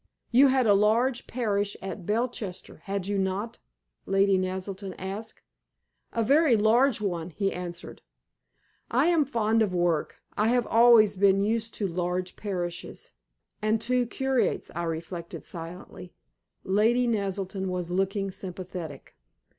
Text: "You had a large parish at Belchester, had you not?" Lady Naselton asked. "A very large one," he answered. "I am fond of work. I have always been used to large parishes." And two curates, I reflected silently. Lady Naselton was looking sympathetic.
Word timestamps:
"You 0.31 0.47
had 0.47 0.65
a 0.65 0.73
large 0.73 1.27
parish 1.27 1.77
at 1.79 2.07
Belchester, 2.07 2.77
had 2.85 3.05
you 3.05 3.19
not?" 3.19 3.59
Lady 4.07 4.35
Naselton 4.35 4.95
asked. 4.97 5.43
"A 6.11 6.23
very 6.23 6.55
large 6.55 6.99
one," 6.99 7.29
he 7.29 7.53
answered. 7.53 8.01
"I 8.89 9.05
am 9.09 9.25
fond 9.25 9.61
of 9.61 9.75
work. 9.75 10.17
I 10.35 10.47
have 10.47 10.65
always 10.65 11.17
been 11.17 11.43
used 11.43 11.75
to 11.75 11.87
large 11.87 12.35
parishes." 12.35 13.11
And 13.61 13.79
two 13.79 14.07
curates, 14.07 14.71
I 14.73 14.85
reflected 14.85 15.43
silently. 15.43 16.15
Lady 16.63 17.05
Naselton 17.07 17.67
was 17.67 17.91
looking 17.91 18.31
sympathetic. 18.31 19.15